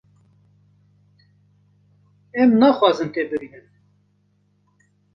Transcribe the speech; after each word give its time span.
Em 2.41 2.49
naxwazin 2.59 3.09
te 3.13 3.21
bibînin. 3.29 3.67